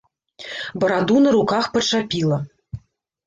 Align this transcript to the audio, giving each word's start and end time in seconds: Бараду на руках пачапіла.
Бараду 0.83 1.17
на 1.25 1.33
руках 1.35 1.67
пачапіла. 1.75 2.37